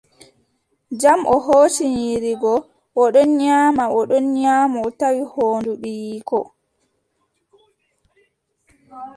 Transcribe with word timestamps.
Jam, 1.01 1.19
o 1.33 1.35
hooci 1.45 1.83
nyiiri 1.95 2.31
goo, 2.41 2.59
o 3.01 3.03
ɗon 3.13 3.29
nyaama, 3.39 3.83
o 3.97 3.99
ɗon 4.09 4.25
nyaama, 4.37 4.77
o 4.87 4.89
tawi 4.99 5.21
hoondu 5.31 5.71
ɓiyiiko. 5.81 6.39